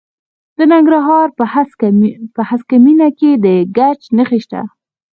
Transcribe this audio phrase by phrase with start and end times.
[0.57, 1.27] د ننګرهار
[2.35, 3.45] په هسکه مینه کې د
[3.77, 4.61] ګچ نښې شته.